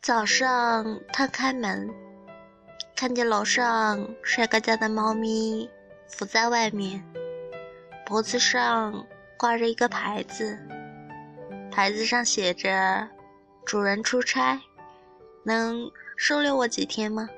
[0.00, 1.86] 早上，他开门，
[2.96, 5.68] 看见楼上帅哥家的猫咪
[6.08, 7.04] 伏在外面，
[8.06, 9.06] 脖子上
[9.36, 10.58] 挂着一个牌子，
[11.70, 13.06] 牌子上写着
[13.66, 14.58] “主人出差，
[15.44, 17.30] 能收留我几天吗？”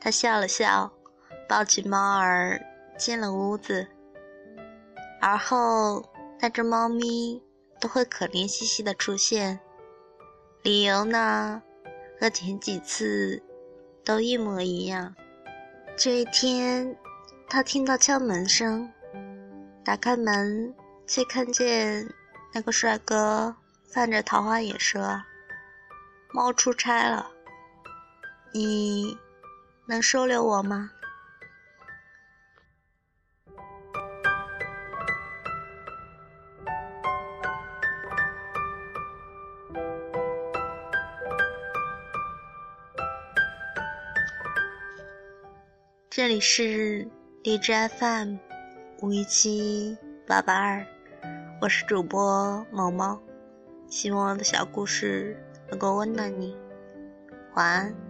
[0.00, 0.90] 他笑了笑，
[1.48, 2.60] 抱起猫儿
[2.96, 3.86] 进了屋子，
[5.20, 6.02] 而后
[6.40, 7.42] 那只猫咪
[7.80, 9.58] 都会可怜兮兮的出现。
[10.62, 11.60] 理由呢，
[12.20, 13.42] 和前几次
[14.04, 15.14] 都一模一样。
[15.96, 16.96] 这一天，
[17.48, 18.90] 他听到敲门声，
[19.84, 20.74] 打开门，
[21.06, 22.08] 却看见
[22.52, 25.22] 那个帅哥泛着桃花眼说
[26.32, 27.30] ：“猫出差了，
[28.56, 29.18] 你
[29.84, 30.92] 能收留我吗？”
[46.08, 47.08] 这里是
[47.42, 48.36] 荔枝 FM
[49.02, 50.86] 五一七八八二，
[51.60, 53.20] 我是主播毛毛，
[53.88, 55.36] 希望我的小故事
[55.68, 56.56] 能够温暖你，
[57.56, 58.03] 晚安。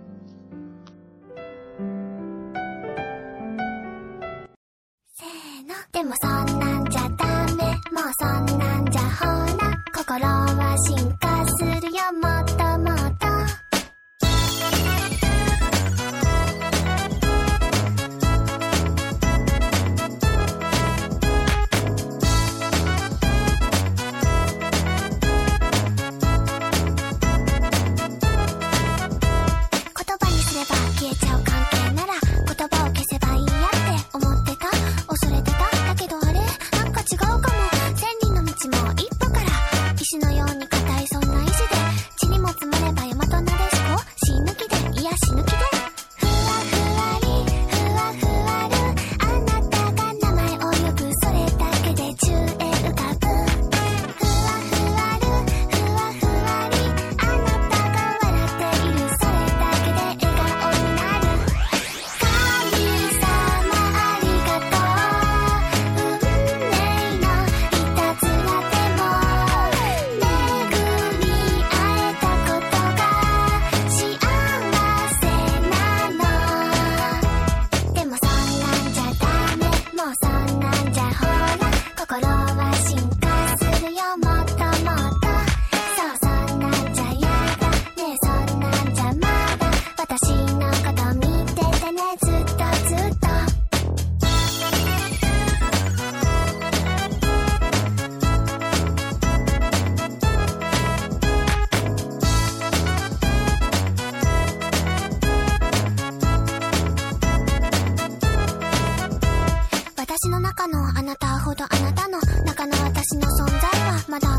[110.44, 114.33] 中のあなたほどあなたの中の私の存在はまだ